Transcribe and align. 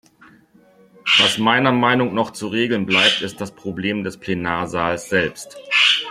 Was 1.19 1.37
meiner 1.37 1.71
Meinung 1.71 2.15
noch 2.15 2.31
zu 2.31 2.47
regeln 2.47 2.87
bleibt, 2.87 3.21
ist 3.21 3.39
das 3.39 3.51
Probleme 3.51 4.01
des 4.01 4.17
Plenarsaals 4.17 5.09
selbst. 5.09 5.57